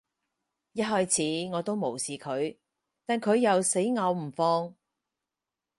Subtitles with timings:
[0.73, 1.07] 一開
[1.47, 2.57] 始，我都無視佢，
[3.05, 4.75] 但佢又死咬唔放